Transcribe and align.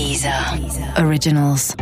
Deezer 0.00 0.32
Originals. 0.98 1.76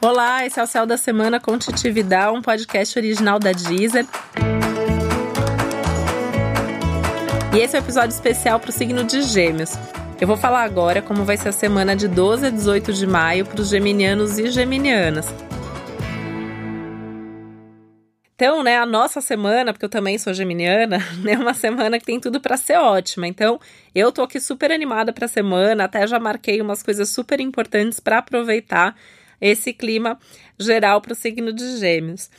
Olá, 0.00 0.44
esse 0.44 0.58
é 0.58 0.62
o 0.64 0.66
Céu 0.66 0.84
da 0.84 0.96
Semana 0.96 1.38
com 1.38 1.56
Titi 1.56 1.88
Vidal, 1.88 2.34
um 2.34 2.42
podcast 2.42 2.98
original 2.98 3.38
da 3.38 3.52
Deezer. 3.52 4.04
E 7.54 7.58
esse 7.58 7.76
é 7.76 7.78
o 7.78 7.80
um 7.80 7.84
episódio 7.84 8.12
especial 8.12 8.58
para 8.58 8.70
o 8.70 8.72
signo 8.72 9.04
de 9.04 9.22
Gêmeos. 9.22 9.74
Eu 10.20 10.26
vou 10.26 10.36
falar 10.36 10.64
agora 10.64 11.00
como 11.00 11.24
vai 11.24 11.36
ser 11.36 11.50
a 11.50 11.52
semana 11.52 11.94
de 11.94 12.08
12 12.08 12.46
a 12.46 12.50
18 12.50 12.92
de 12.92 13.06
maio 13.06 13.46
para 13.46 13.60
os 13.60 13.68
geminianos 13.68 14.36
e 14.36 14.50
geminianas. 14.50 15.32
Então, 18.40 18.62
né, 18.62 18.78
a 18.78 18.86
nossa 18.86 19.20
semana, 19.20 19.72
porque 19.72 19.84
eu 19.84 19.88
também 19.88 20.16
sou 20.16 20.32
geminiana, 20.32 20.98
é 21.26 21.36
uma 21.36 21.52
semana 21.52 21.98
que 21.98 22.04
tem 22.04 22.20
tudo 22.20 22.40
para 22.40 22.56
ser 22.56 22.76
ótima. 22.78 23.26
Então, 23.26 23.58
eu 23.92 24.12
tô 24.12 24.22
aqui 24.22 24.38
super 24.38 24.70
animada 24.70 25.12
para 25.12 25.24
a 25.24 25.28
semana, 25.28 25.82
até 25.82 26.06
já 26.06 26.20
marquei 26.20 26.60
umas 26.60 26.80
coisas 26.80 27.08
super 27.08 27.40
importantes 27.40 27.98
para 27.98 28.18
aproveitar 28.18 28.94
esse 29.40 29.72
clima 29.72 30.20
geral 30.56 31.00
para 31.00 31.14
o 31.14 31.16
signo 31.16 31.52
de 31.52 31.78
Gêmeos. 31.78 32.30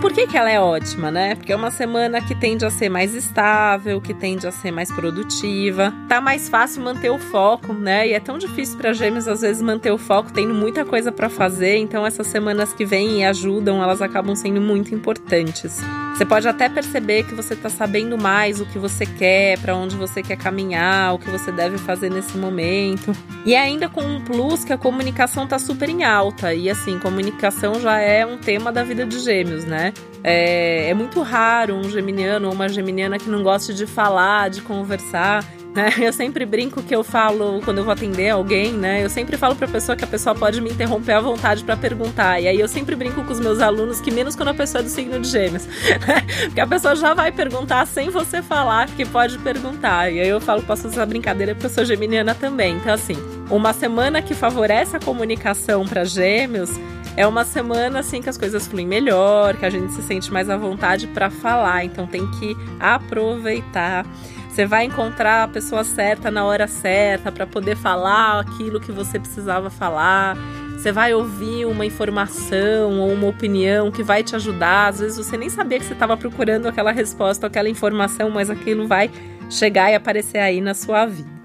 Por 0.00 0.12
que, 0.12 0.26
que 0.26 0.36
ela 0.36 0.50
é 0.50 0.58
ótima, 0.58 1.10
né? 1.10 1.34
Porque 1.34 1.52
é 1.52 1.56
uma 1.56 1.70
semana 1.70 2.20
que 2.22 2.34
tende 2.34 2.64
a 2.64 2.70
ser 2.70 2.88
mais 2.88 3.14
estável, 3.14 4.00
que 4.00 4.14
tende 4.14 4.46
a 4.46 4.50
ser 4.50 4.70
mais 4.70 4.90
produtiva. 4.90 5.92
Tá 6.08 6.20
mais 6.20 6.48
fácil 6.48 6.82
manter 6.82 7.10
o 7.10 7.18
foco, 7.18 7.74
né? 7.74 8.08
E 8.08 8.12
é 8.12 8.20
tão 8.20 8.38
difícil 8.38 8.78
para 8.78 8.94
gêmeos 8.94 9.28
às 9.28 9.42
vezes 9.42 9.60
manter 9.60 9.92
o 9.92 9.98
foco, 9.98 10.32
tendo 10.32 10.54
muita 10.54 10.84
coisa 10.84 11.12
para 11.12 11.28
fazer. 11.28 11.76
Então 11.76 12.06
essas 12.06 12.26
semanas 12.26 12.72
que 12.72 12.84
vêm 12.84 13.20
e 13.20 13.24
ajudam, 13.24 13.82
elas 13.82 14.00
acabam 14.00 14.34
sendo 14.34 14.60
muito 14.60 14.94
importantes. 14.94 15.80
Você 16.14 16.26
pode 16.26 16.46
até 16.46 16.68
perceber 16.68 17.24
que 17.24 17.34
você 17.34 17.54
está 17.54 17.70
sabendo 17.70 18.18
mais 18.18 18.60
o 18.60 18.66
que 18.66 18.78
você 18.78 19.06
quer, 19.06 19.58
para 19.58 19.74
onde 19.74 19.96
você 19.96 20.22
quer 20.22 20.36
caminhar, 20.36 21.14
o 21.14 21.18
que 21.18 21.30
você 21.30 21.50
deve 21.50 21.78
fazer 21.78 22.10
nesse 22.10 22.36
momento. 22.36 23.16
E 23.46 23.56
ainda 23.56 23.88
com 23.88 24.02
um 24.02 24.22
plus 24.22 24.62
que 24.62 24.72
a 24.72 24.76
comunicação 24.76 25.44
está 25.44 25.58
super 25.58 25.88
em 25.88 26.04
alta. 26.04 26.52
E 26.52 26.68
assim, 26.68 26.98
comunicação 26.98 27.80
já 27.80 27.98
é 27.98 28.26
um 28.26 28.36
tema 28.36 28.70
da 28.70 28.84
vida 28.84 29.06
de 29.06 29.18
gêmeos, 29.18 29.64
né? 29.64 29.94
É, 30.22 30.90
é 30.90 30.94
muito 30.94 31.22
raro 31.22 31.74
um 31.74 31.88
geminiano 31.88 32.48
ou 32.48 32.54
uma 32.54 32.68
geminiana 32.68 33.18
que 33.18 33.30
não 33.30 33.42
goste 33.42 33.72
de 33.72 33.86
falar, 33.86 34.50
de 34.50 34.60
conversar. 34.60 35.44
Né? 35.74 35.92
Eu 35.98 36.12
sempre 36.12 36.44
brinco 36.44 36.82
que 36.82 36.94
eu 36.94 37.04
falo, 37.04 37.60
quando 37.64 37.78
eu 37.78 37.84
vou 37.84 37.92
atender 37.92 38.30
alguém, 38.30 38.72
né? 38.72 39.04
Eu 39.04 39.10
sempre 39.10 39.36
falo 39.36 39.54
pra 39.54 39.68
pessoa 39.68 39.96
que 39.96 40.04
a 40.04 40.06
pessoa 40.06 40.34
pode 40.34 40.60
me 40.60 40.70
interromper 40.70 41.12
à 41.12 41.20
vontade 41.20 41.62
para 41.62 41.76
perguntar. 41.76 42.40
E 42.40 42.48
aí 42.48 42.58
eu 42.58 42.66
sempre 42.66 42.96
brinco 42.96 43.22
com 43.22 43.32
os 43.32 43.38
meus 43.38 43.60
alunos 43.60 44.00
que 44.00 44.10
menos 44.10 44.34
quando 44.34 44.48
a 44.48 44.54
pessoa 44.54 44.80
é 44.80 44.82
do 44.82 44.88
signo 44.88 45.20
de 45.20 45.28
gêmeos. 45.28 45.66
porque 46.46 46.60
a 46.60 46.66
pessoa 46.66 46.96
já 46.96 47.14
vai 47.14 47.30
perguntar 47.30 47.86
sem 47.86 48.10
você 48.10 48.42
falar 48.42 48.88
que 48.88 49.04
pode 49.04 49.38
perguntar. 49.38 50.10
E 50.10 50.20
aí 50.20 50.28
eu 50.28 50.40
falo, 50.40 50.62
posso 50.62 50.88
usar 50.88 51.06
brincadeira 51.06 51.54
porque 51.54 51.66
eu 51.66 51.70
sou 51.70 51.84
geminiana 51.84 52.34
também. 52.34 52.76
Então, 52.76 52.92
assim, 52.92 53.16
uma 53.48 53.72
semana 53.72 54.20
que 54.20 54.34
favorece 54.34 54.96
a 54.96 55.00
comunicação 55.00 55.86
para 55.86 56.04
gêmeos 56.04 56.70
é 57.16 57.26
uma 57.26 57.44
semana 57.44 57.98
assim 57.98 58.22
que 58.22 58.28
as 58.28 58.38
coisas 58.38 58.66
fluem 58.66 58.86
melhor, 58.86 59.56
que 59.56 59.66
a 59.66 59.70
gente 59.70 59.92
se 59.92 60.02
sente 60.02 60.32
mais 60.32 60.48
à 60.48 60.56
vontade 60.56 61.06
para 61.08 61.28
falar, 61.28 61.84
então 61.84 62.06
tem 62.06 62.26
que 62.32 62.56
aproveitar. 62.78 64.06
Você 64.50 64.66
vai 64.66 64.84
encontrar 64.84 65.44
a 65.44 65.48
pessoa 65.48 65.84
certa 65.84 66.30
na 66.30 66.44
hora 66.44 66.66
certa 66.66 67.30
para 67.30 67.46
poder 67.46 67.76
falar 67.76 68.40
aquilo 68.40 68.80
que 68.80 68.90
você 68.90 69.18
precisava 69.18 69.70
falar. 69.70 70.36
Você 70.72 70.90
vai 70.90 71.14
ouvir 71.14 71.66
uma 71.66 71.86
informação 71.86 72.98
ou 72.98 73.12
uma 73.12 73.28
opinião 73.28 73.92
que 73.92 74.02
vai 74.02 74.24
te 74.24 74.34
ajudar. 74.34 74.88
Às 74.88 74.98
vezes 74.98 75.24
você 75.24 75.36
nem 75.36 75.48
sabia 75.48 75.78
que 75.78 75.84
você 75.84 75.92
estava 75.92 76.16
procurando 76.16 76.66
aquela 76.66 76.90
resposta, 76.90 77.46
aquela 77.46 77.68
informação, 77.68 78.28
mas 78.28 78.50
aquilo 78.50 78.88
vai 78.88 79.08
chegar 79.48 79.92
e 79.92 79.94
aparecer 79.94 80.38
aí 80.38 80.60
na 80.60 80.74
sua 80.74 81.06
vida. 81.06 81.39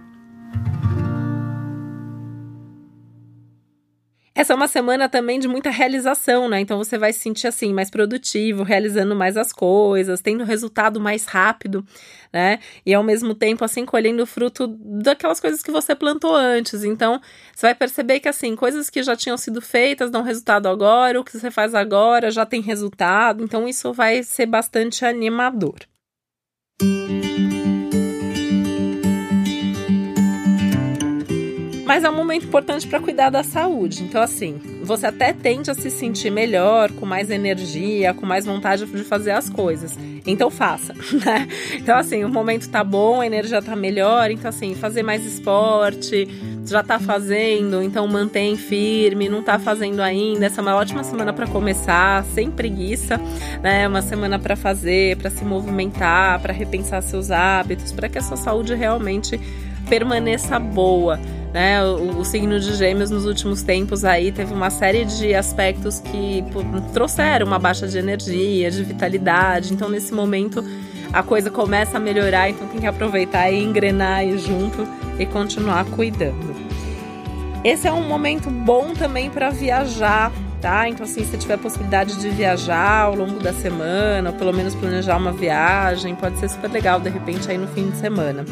Essa 4.36 4.52
é 4.52 4.56
uma 4.56 4.68
semana 4.68 5.08
também 5.08 5.40
de 5.40 5.48
muita 5.48 5.70
realização, 5.70 6.50
né? 6.50 6.60
Então 6.60 6.78
você 6.78 6.98
vai 6.98 7.14
se 7.14 7.20
sentir 7.20 7.48
assim, 7.48 7.74
mais 7.74 7.90
produtivo, 7.90 8.64
realizando 8.64 9.16
mais 9.16 9.38
as 9.38 9.54
coisas, 9.54 10.20
tendo 10.20 10.44
resultado 10.44 11.00
mais 11.00 11.26
rápido, 11.26 11.86
né? 12.34 12.60
E 12.86 12.94
ao 12.94 13.02
mesmo 13.02 13.34
tempo, 13.34 13.64
assim, 13.64 13.86
colhendo 13.86 14.24
o 14.24 14.28
fruto 14.28 14.68
daquelas 14.68 15.40
coisas 15.40 15.64
que 15.64 15.72
você 15.72 15.96
plantou 15.96 16.36
antes. 16.36 16.84
Então, 16.84 17.22
você 17.56 17.68
vai 17.68 17.76
perceber 17.76 18.20
que, 18.20 18.28
assim, 18.28 18.58
coisas 18.58 18.90
que 18.90 19.02
já 19.02 19.16
tinham 19.16 19.38
sido 19.38 19.62
feitas 19.62 20.12
dão 20.12 20.22
resultado 20.22 20.68
agora, 20.68 21.20
o 21.20 21.24
que 21.24 21.40
você 21.40 21.50
faz 21.50 21.74
agora 21.74 22.30
já 22.30 22.46
tem 22.46 22.62
resultado. 22.62 23.42
Então, 23.42 23.66
isso 23.68 23.94
vai 23.94 24.22
ser 24.22 24.48
bastante 24.48 25.06
animador. 25.06 25.80
Música 26.82 27.55
Mas 31.86 32.04
é 32.04 32.10
um 32.10 32.16
momento 32.16 32.46
importante 32.46 32.88
para 32.88 33.00
cuidar 33.00 33.30
da 33.30 33.44
saúde. 33.44 34.04
Então, 34.04 34.22
assim, 34.22 34.60
você 34.84 35.06
até 35.06 35.32
tende 35.32 35.70
a 35.70 35.76
se 35.76 35.92
sentir 35.92 36.32
melhor, 36.32 36.92
com 36.92 37.06
mais 37.06 37.30
energia, 37.30 38.14
com 38.14 38.26
mais 38.26 38.46
vontade 38.46 38.86
de 38.86 39.04
fazer 39.04 39.32
as 39.32 39.50
coisas. 39.50 39.96
Então, 40.26 40.50
faça, 40.50 40.94
né? 41.24 41.48
Então, 41.74 41.96
assim, 41.96 42.24
o 42.24 42.30
momento 42.30 42.68
tá 42.70 42.84
bom, 42.84 43.22
a 43.22 43.26
energia 43.28 43.62
tá 43.62 43.76
melhor. 43.76 44.32
Então, 44.32 44.50
assim, 44.50 44.74
fazer 44.74 45.04
mais 45.04 45.24
esporte, 45.26 46.28
já 46.66 46.82
tá 46.82 47.00
fazendo, 47.00 47.84
então 47.84 48.08
mantém 48.08 48.58
firme, 48.58 49.30
não 49.30 49.44
tá 49.44 49.60
fazendo 49.60 50.02
ainda. 50.02 50.48
Essa 50.48 50.62
é 50.62 50.64
uma 50.64 50.76
ótima 50.76 51.04
semana 51.04 51.32
para 51.32 51.46
começar, 51.46 52.26
sem 52.34 52.50
preguiça, 52.50 53.20
né? 53.62 53.88
Uma 53.88 54.02
semana 54.02 54.40
para 54.40 54.56
fazer, 54.56 55.18
para 55.18 55.30
se 55.30 55.46
movimentar, 55.46 56.40
para 56.42 56.52
repensar 56.52 57.02
seus 57.04 57.30
hábitos, 57.30 57.92
para 57.92 58.10
que 58.10 58.18
a 58.18 58.22
sua 58.22 58.38
saúde 58.38 58.74
realmente 58.74 59.40
permaneça 59.88 60.58
boa. 60.60 61.20
Né? 61.56 61.82
O, 61.86 62.18
o, 62.20 62.26
signo 62.26 62.60
de 62.60 62.76
Gêmeos 62.76 63.10
nos 63.10 63.26
últimos 63.26 63.64
tempos 63.64 64.04
aí 64.04 64.30
teve 64.30 64.54
uma 64.54 64.70
série 64.70 65.06
de 65.06 65.34
aspectos 65.34 66.02
que 66.02 66.44
pô, 66.52 66.62
trouxeram 66.92 67.48
uma 67.48 67.58
baixa 67.58 67.88
de 67.88 67.98
energia, 67.98 68.70
de 68.70 68.84
vitalidade. 68.84 69.74
Então, 69.74 69.88
nesse 69.88 70.14
momento, 70.14 70.62
a 71.14 71.24
coisa 71.24 71.50
começa 71.50 71.96
a 71.96 72.00
melhorar, 72.00 72.50
então 72.50 72.68
tem 72.68 72.82
que 72.82 72.86
aproveitar 72.86 73.50
e 73.50 73.64
engrenar 73.64 74.18
aí 74.18 74.38
junto 74.38 74.86
e 75.18 75.26
continuar 75.26 75.86
cuidando. 75.86 76.54
Esse 77.64 77.88
é 77.88 77.94
um 77.94 78.06
momento 78.06 78.50
bom 78.50 78.94
também 78.94 79.30
para 79.30 79.50
viajar, 79.50 80.34
tá? 80.60 80.90
Então, 80.90 81.06
assim, 81.06 81.24
se 81.24 81.38
tiver 81.38 81.54
a 81.54 81.58
possibilidade 81.58 82.20
de 82.20 82.30
viajar 82.32 83.04
ao 83.04 83.16
longo 83.16 83.40
da 83.40 83.54
semana, 83.54 84.32
ou 84.32 84.36
pelo 84.36 84.52
menos 84.52 84.76
planejar 84.76 85.16
uma 85.16 85.32
viagem, 85.32 86.16
pode 86.16 86.38
ser 86.38 86.50
super 86.50 86.70
legal 86.70 87.00
de 87.00 87.10
repente 87.10 87.50
aí 87.50 87.58
no 87.58 87.68
fim 87.70 87.92
de 87.92 87.96
semana. 87.96 88.44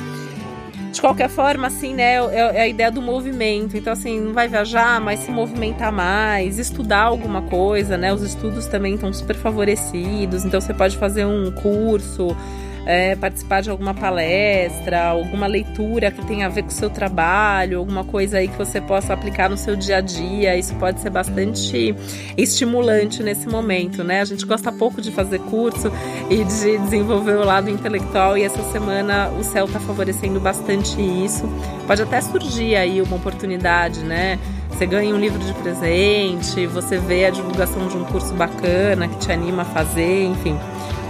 De 0.93 1.01
qualquer 1.01 1.27
forma, 1.27 1.65
assim, 1.65 1.95
né, 1.95 2.17
é, 2.17 2.57
é 2.57 2.61
a 2.61 2.67
ideia 2.67 2.91
do 2.91 3.01
movimento. 3.01 3.75
Então, 3.75 3.91
assim, 3.91 4.21
não 4.21 4.31
vai 4.31 4.47
viajar, 4.47 5.01
mas 5.01 5.21
se 5.21 5.31
movimentar 5.31 5.91
mais, 5.91 6.59
estudar 6.59 7.01
alguma 7.01 7.41
coisa, 7.41 7.97
né? 7.97 8.13
Os 8.13 8.21
estudos 8.21 8.67
também 8.67 8.93
estão 8.93 9.11
super 9.11 9.35
favorecidos. 9.35 10.45
Então, 10.45 10.61
você 10.61 10.71
pode 10.71 10.95
fazer 10.95 11.25
um 11.25 11.51
curso, 11.51 12.37
é, 12.85 13.15
participar 13.15 13.61
de 13.61 13.69
alguma 13.69 13.93
palestra, 13.93 15.03
alguma 15.03 15.47
leitura 15.47 16.11
que 16.11 16.25
tenha 16.25 16.47
a 16.47 16.49
ver 16.49 16.63
com 16.63 16.69
o 16.69 16.71
seu 16.71 16.89
trabalho, 16.89 17.79
alguma 17.79 18.03
coisa 18.03 18.37
aí 18.37 18.47
que 18.47 18.57
você 18.57 18.81
possa 18.81 19.13
aplicar 19.13 19.49
no 19.49 19.57
seu 19.57 19.75
dia 19.75 19.97
a 19.97 20.01
dia. 20.01 20.57
Isso 20.57 20.75
pode 20.75 20.99
ser 20.99 21.09
bastante 21.09 21.95
estimulante 22.37 23.23
nesse 23.23 23.47
momento, 23.47 24.03
né? 24.03 24.21
A 24.21 24.25
gente 24.25 24.45
gosta 24.45 24.71
pouco 24.71 25.01
de 25.01 25.11
fazer 25.11 25.39
curso 25.39 25.91
e 26.29 26.43
de 26.43 26.77
desenvolver 26.79 27.35
o 27.37 27.45
lado 27.45 27.69
intelectual 27.69 28.37
e 28.37 28.43
essa 28.43 28.61
semana 28.71 29.29
o 29.29 29.43
céu 29.43 29.65
está 29.65 29.79
favorecendo 29.79 30.39
bastante 30.39 30.99
isso. 30.99 31.49
Pode 31.87 32.01
até 32.01 32.19
surgir 32.21 32.75
aí 32.75 33.01
uma 33.01 33.15
oportunidade, 33.15 34.01
né? 34.01 34.37
Você 34.69 34.87
ganha 34.87 35.13
um 35.13 35.19
livro 35.19 35.39
de 35.39 35.53
presente, 35.53 36.65
você 36.65 36.97
vê 36.97 37.25
a 37.25 37.29
divulgação 37.29 37.87
de 37.87 37.95
um 37.95 38.03
curso 38.05 38.33
bacana 38.33 39.07
que 39.07 39.17
te 39.19 39.31
anima 39.31 39.61
a 39.61 39.65
fazer, 39.65 40.25
enfim, 40.25 40.57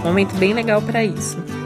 um 0.00 0.08
momento 0.08 0.36
bem 0.36 0.52
legal 0.52 0.82
para 0.82 1.02
isso. 1.02 1.63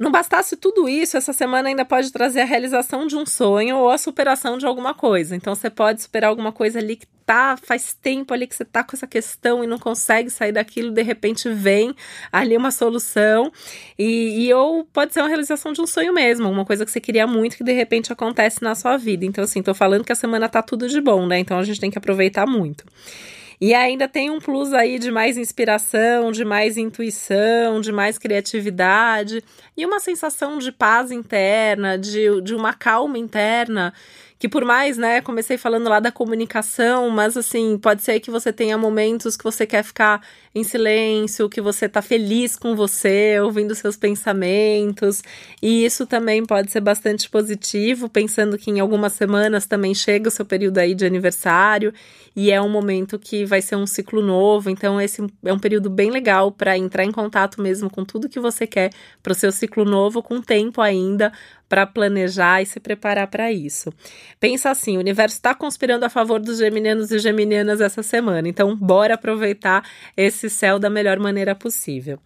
Não 0.00 0.10
bastasse 0.10 0.56
tudo 0.56 0.88
isso, 0.88 1.18
essa 1.18 1.30
semana 1.30 1.68
ainda 1.68 1.84
pode 1.84 2.10
trazer 2.10 2.40
a 2.40 2.44
realização 2.46 3.06
de 3.06 3.14
um 3.14 3.26
sonho 3.26 3.76
ou 3.76 3.90
a 3.90 3.98
superação 3.98 4.56
de 4.56 4.64
alguma 4.64 4.94
coisa. 4.94 5.36
Então 5.36 5.54
você 5.54 5.68
pode 5.68 6.00
superar 6.00 6.30
alguma 6.30 6.52
coisa 6.52 6.78
ali 6.78 6.96
que 6.96 7.06
tá 7.26 7.54
faz 7.62 7.92
tempo 7.92 8.32
ali 8.32 8.46
que 8.46 8.54
você 8.54 8.64
tá 8.64 8.82
com 8.82 8.96
essa 8.96 9.06
questão 9.06 9.62
e 9.62 9.66
não 9.66 9.78
consegue 9.78 10.30
sair 10.30 10.52
daquilo, 10.52 10.90
de 10.90 11.02
repente 11.02 11.50
vem 11.50 11.94
ali 12.32 12.56
uma 12.56 12.70
solução 12.70 13.52
e, 13.98 14.46
e 14.46 14.54
ou 14.54 14.84
pode 14.86 15.12
ser 15.12 15.20
uma 15.20 15.28
realização 15.28 15.70
de 15.70 15.82
um 15.82 15.86
sonho 15.86 16.14
mesmo, 16.14 16.48
uma 16.48 16.64
coisa 16.64 16.86
que 16.86 16.90
você 16.90 16.98
queria 16.98 17.26
muito 17.26 17.58
que 17.58 17.62
de 17.62 17.72
repente 17.72 18.10
acontece 18.10 18.62
na 18.62 18.74
sua 18.74 18.96
vida. 18.96 19.26
Então 19.26 19.44
assim, 19.44 19.62
tô 19.62 19.74
falando 19.74 20.02
que 20.02 20.12
a 20.12 20.16
semana 20.16 20.48
tá 20.48 20.62
tudo 20.62 20.88
de 20.88 20.98
bom, 20.98 21.26
né? 21.26 21.38
Então 21.38 21.58
a 21.58 21.62
gente 21.62 21.78
tem 21.78 21.90
que 21.90 21.98
aproveitar 21.98 22.46
muito. 22.46 22.86
E 23.60 23.74
ainda 23.74 24.08
tem 24.08 24.30
um 24.30 24.38
plus 24.38 24.72
aí 24.72 24.98
de 24.98 25.10
mais 25.10 25.36
inspiração, 25.36 26.32
de 26.32 26.44
mais 26.46 26.78
intuição, 26.78 27.80
de 27.80 27.92
mais 27.92 28.16
criatividade 28.16 29.44
e 29.76 29.84
uma 29.84 30.00
sensação 30.00 30.58
de 30.58 30.72
paz 30.72 31.10
interna, 31.10 31.98
de, 31.98 32.40
de 32.40 32.54
uma 32.54 32.72
calma 32.72 33.18
interna 33.18 33.92
que 34.40 34.48
por 34.48 34.64
mais, 34.64 34.96
né, 34.96 35.20
comecei 35.20 35.58
falando 35.58 35.86
lá 35.86 36.00
da 36.00 36.10
comunicação, 36.10 37.10
mas 37.10 37.36
assim, 37.36 37.76
pode 37.76 38.02
ser 38.02 38.18
que 38.20 38.30
você 38.30 38.50
tenha 38.50 38.78
momentos 38.78 39.36
que 39.36 39.44
você 39.44 39.66
quer 39.66 39.84
ficar 39.84 40.26
em 40.54 40.64
silêncio, 40.64 41.46
que 41.46 41.60
você 41.60 41.86
tá 41.86 42.00
feliz 42.00 42.56
com 42.56 42.74
você, 42.74 43.38
ouvindo 43.38 43.74
seus 43.74 43.98
pensamentos, 43.98 45.22
e 45.60 45.84
isso 45.84 46.06
também 46.06 46.42
pode 46.46 46.70
ser 46.70 46.80
bastante 46.80 47.28
positivo, 47.28 48.08
pensando 48.08 48.56
que 48.56 48.70
em 48.70 48.80
algumas 48.80 49.12
semanas 49.12 49.66
também 49.66 49.94
chega 49.94 50.28
o 50.28 50.32
seu 50.32 50.46
período 50.46 50.78
aí 50.78 50.94
de 50.94 51.04
aniversário, 51.04 51.92
e 52.40 52.50
é 52.50 52.58
um 52.58 52.70
momento 52.70 53.18
que 53.18 53.44
vai 53.44 53.60
ser 53.60 53.76
um 53.76 53.86
ciclo 53.86 54.22
novo, 54.22 54.70
então 54.70 54.98
esse 54.98 55.22
é 55.44 55.52
um 55.52 55.58
período 55.58 55.90
bem 55.90 56.10
legal 56.10 56.50
para 56.50 56.74
entrar 56.74 57.04
em 57.04 57.12
contato 57.12 57.60
mesmo 57.60 57.90
com 57.90 58.02
tudo 58.02 58.30
que 58.30 58.40
você 58.40 58.66
quer 58.66 58.90
para 59.22 59.32
o 59.32 59.34
seu 59.34 59.52
ciclo 59.52 59.84
novo, 59.84 60.22
com 60.22 60.40
tempo 60.40 60.80
ainda 60.80 61.34
para 61.68 61.86
planejar 61.86 62.62
e 62.62 62.66
se 62.66 62.80
preparar 62.80 63.26
para 63.26 63.52
isso. 63.52 63.92
Pensa 64.40 64.70
assim, 64.70 64.96
o 64.96 65.00
universo 65.00 65.36
está 65.36 65.54
conspirando 65.54 66.06
a 66.06 66.08
favor 66.08 66.40
dos 66.40 66.56
geminianos 66.56 67.10
e 67.10 67.18
geminianas 67.18 67.78
essa 67.78 68.02
semana, 68.02 68.48
então 68.48 68.74
bora 68.74 69.16
aproveitar 69.16 69.86
esse 70.16 70.48
céu 70.48 70.78
da 70.78 70.88
melhor 70.88 71.18
maneira 71.18 71.54
possível. 71.54 72.18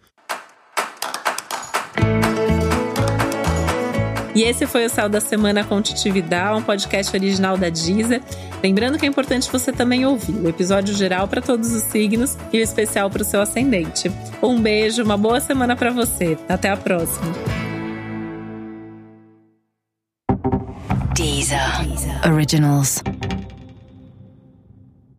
E 4.35 4.43
esse 4.43 4.67
foi 4.67 4.85
o 4.85 4.89
Céu 4.89 5.07
da 5.07 5.21
Semana 5.21 5.63
com 5.63 5.81
Titividade, 5.81 6.59
um 6.59 6.61
podcast 6.61 7.15
original 7.15 7.57
da 7.57 7.69
Deezer. 7.69 8.21
Lembrando 8.65 8.97
que 8.97 9.05
é 9.05 9.07
importante 9.07 9.47
você 9.51 9.71
também 9.71 10.07
ouvir 10.07 10.33
o 10.33 10.49
episódio 10.49 10.95
geral 10.95 11.27
para 11.27 11.39
todos 11.39 11.71
os 11.71 11.83
signos 11.83 12.35
e 12.51 12.57
o 12.57 12.63
especial 12.63 13.11
para 13.11 13.21
o 13.21 13.23
seu 13.23 13.39
ascendente. 13.39 14.11
Um 14.41 14.59
beijo, 14.59 15.03
uma 15.03 15.15
boa 15.15 15.39
semana 15.39 15.75
para 15.75 15.91
você. 15.91 16.35
Até 16.49 16.71
a 16.71 16.75
próxima. 16.75 17.31
Deezer. 21.13 21.87
Deezer. 21.87 22.33
Originals. 22.33 23.03